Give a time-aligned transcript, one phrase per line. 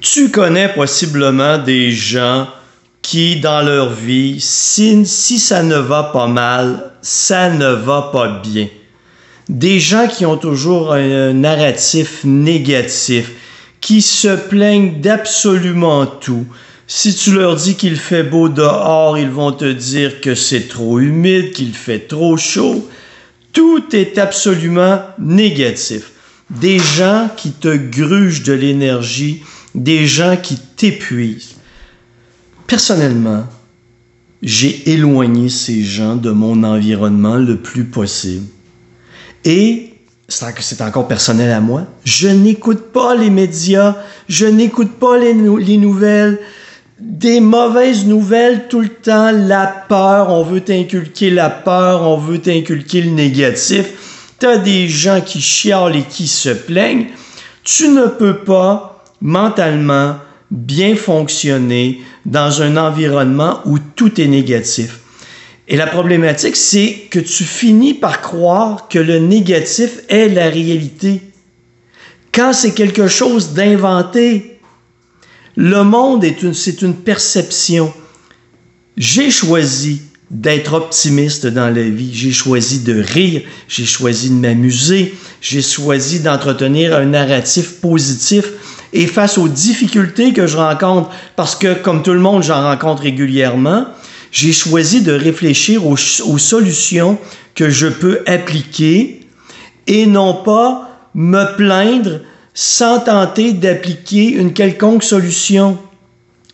[0.00, 2.46] Tu connais possiblement des gens
[3.02, 8.40] qui, dans leur vie, si, si ça ne va pas mal, ça ne va pas
[8.40, 8.68] bien.
[9.48, 13.32] Des gens qui ont toujours un narratif négatif,
[13.80, 16.46] qui se plaignent d'absolument tout.
[16.86, 21.00] Si tu leur dis qu'il fait beau dehors, ils vont te dire que c'est trop
[21.00, 22.88] humide, qu'il fait trop chaud.
[23.52, 26.12] Tout est absolument négatif.
[26.50, 29.42] Des gens qui te grugent de l'énergie,
[29.74, 31.56] des gens qui t'épuisent.
[32.66, 33.44] Personnellement,
[34.42, 38.46] j'ai éloigné ces gens de mon environnement le plus possible.
[39.44, 39.94] Et
[40.28, 41.86] c'est encore personnel à moi.
[42.04, 43.96] Je n'écoute pas les médias,
[44.28, 46.38] je n'écoute pas les, les, nouvelles.
[47.00, 52.40] Des mauvaises nouvelles tout le temps, la peur, on veut t'inculquer la peur, on veut
[52.40, 54.34] t'inculquer le négatif.
[54.38, 57.06] Tu as des gens qui chialent et qui se plaignent.
[57.64, 58.87] Tu ne peux pas
[59.20, 60.16] mentalement
[60.50, 65.00] bien fonctionner dans un environnement où tout est négatif.
[65.68, 71.20] Et la problématique, c'est que tu finis par croire que le négatif est la réalité.
[72.32, 74.60] Quand c'est quelque chose d'inventé,
[75.56, 77.92] le monde est une, c'est une perception.
[78.96, 82.14] J'ai choisi d'être optimiste dans la vie.
[82.14, 88.44] J'ai choisi de rire, j'ai choisi de m'amuser, j'ai choisi d'entretenir un narratif positif.
[88.92, 93.02] Et face aux difficultés que je rencontre, parce que comme tout le monde, j'en rencontre
[93.02, 93.86] régulièrement,
[94.30, 97.18] j'ai choisi de réfléchir aux, solutions
[97.54, 99.20] que je peux appliquer
[99.86, 102.20] et non pas me plaindre
[102.54, 105.78] sans tenter d'appliquer une quelconque solution.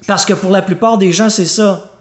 [0.06, 1.98] Parce que pour la plupart des gens, c'est ça.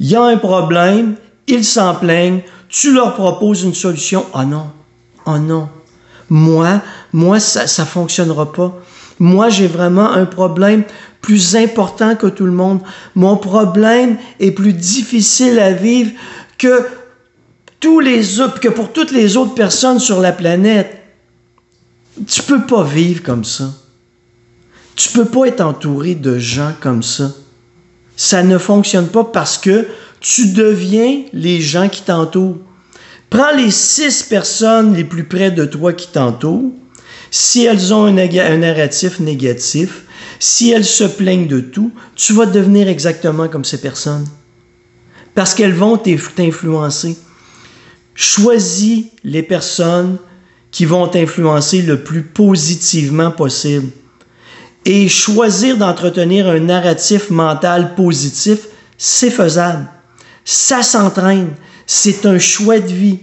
[0.00, 4.24] Il y a un problème, ils s'en plaignent, tu leur proposes une solution.
[4.34, 4.70] Ah non,
[5.26, 5.68] ah non.
[6.30, 6.80] Moi,
[7.12, 8.74] moi, ça ne fonctionnera pas.
[9.18, 10.84] Moi, j'ai vraiment un problème
[11.20, 12.80] plus important que tout le monde.
[13.14, 16.12] Mon problème est plus difficile à vivre
[16.56, 16.86] que,
[17.80, 18.22] tous les,
[18.60, 21.02] que pour toutes les autres personnes sur la planète.
[22.26, 23.70] Tu peux pas vivre comme ça.
[24.96, 27.30] Tu peux pas être entouré de gens comme ça.
[28.16, 29.86] Ça ne fonctionne pas parce que
[30.20, 32.58] tu deviens les gens qui t'entourent.
[33.30, 36.72] Prends les six personnes les plus près de toi qui t'entourent.
[37.30, 40.04] Si elles ont un, narratif négatif,
[40.38, 44.26] si elles se plaignent de tout, tu vas devenir exactement comme ces personnes.
[45.34, 47.16] Parce qu'elles vont t'influencer.
[48.14, 50.18] Choisis les personnes
[50.70, 53.88] qui vont t'influencer le plus positivement possible.
[54.84, 58.60] Et choisir d'entretenir un narratif mental positif,
[58.96, 59.88] c'est faisable.
[60.44, 61.50] Ça s'entraîne.
[61.86, 63.18] C'est un choix de vie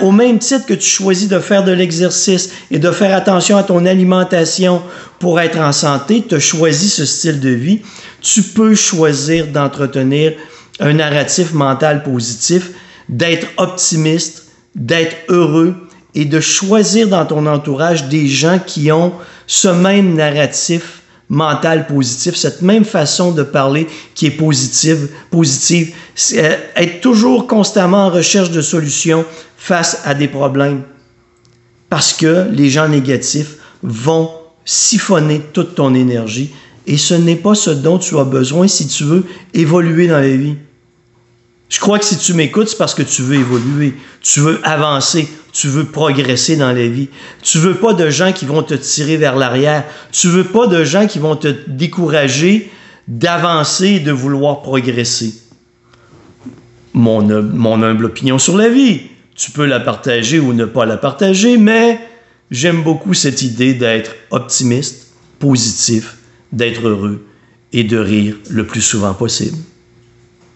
[0.00, 3.62] au même titre que tu choisis de faire de l'exercice et de faire attention à
[3.62, 4.82] ton alimentation
[5.18, 7.82] pour être en santé, tu as choisi ce style de vie,
[8.20, 10.32] tu peux choisir d'entretenir
[10.80, 12.70] un narratif mental positif,
[13.08, 15.74] d'être optimiste, d'être heureux
[16.14, 19.12] et de choisir dans ton entourage des gens qui ont
[19.46, 20.97] ce même narratif
[21.28, 25.94] mental positif, cette même façon de parler qui est positive, positive,
[26.34, 29.24] euh, être toujours constamment en recherche de solutions
[29.56, 30.82] face à des problèmes.
[31.90, 34.30] Parce que les gens négatifs vont
[34.64, 36.50] siphonner toute ton énergie
[36.86, 40.36] et ce n'est pas ce dont tu as besoin si tu veux évoluer dans la
[40.36, 40.56] vie.
[41.68, 45.28] Je crois que si tu m'écoutes, c'est parce que tu veux évoluer, tu veux avancer,
[45.52, 47.08] tu veux progresser dans la vie.
[47.42, 49.84] Tu veux pas de gens qui vont te tirer vers l'arrière.
[50.10, 52.70] Tu veux pas de gens qui vont te décourager
[53.06, 55.34] d'avancer et de vouloir progresser.
[56.94, 59.02] Mon, mon humble opinion sur la vie.
[59.36, 62.00] Tu peux la partager ou ne pas la partager, mais
[62.50, 66.16] j'aime beaucoup cette idée d'être optimiste, positif,
[66.52, 67.24] d'être heureux
[67.72, 69.56] et de rire le plus souvent possible.